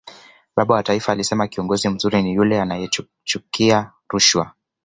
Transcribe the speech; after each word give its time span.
baba 0.55 0.75
wa 0.75 0.83
taifa 0.83 1.11
alisema 1.11 1.47
kiongozi 1.47 1.89
mzuri 1.89 2.23
ni 2.23 2.33
yule 2.33 2.61
anayechukia 2.61 3.91
rushwa 4.09 4.51